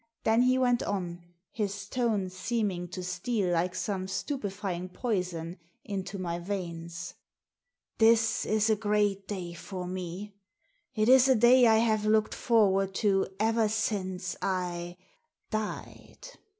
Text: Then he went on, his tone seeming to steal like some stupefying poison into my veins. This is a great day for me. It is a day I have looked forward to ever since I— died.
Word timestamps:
Then 0.23 0.41
he 0.41 0.57
went 0.57 0.81
on, 0.81 1.21
his 1.51 1.87
tone 1.87 2.31
seeming 2.31 2.87
to 2.87 3.03
steal 3.03 3.53
like 3.53 3.75
some 3.75 4.07
stupefying 4.07 4.89
poison 4.89 5.59
into 5.85 6.17
my 6.17 6.39
veins. 6.39 7.13
This 7.99 8.43
is 8.47 8.71
a 8.71 8.75
great 8.75 9.27
day 9.27 9.53
for 9.53 9.85
me. 9.85 10.33
It 10.95 11.07
is 11.07 11.29
a 11.29 11.35
day 11.35 11.67
I 11.67 11.77
have 11.77 12.03
looked 12.07 12.33
forward 12.33 12.95
to 12.95 13.27
ever 13.39 13.69
since 13.69 14.35
I— 14.41 14.97
died. 15.51 16.29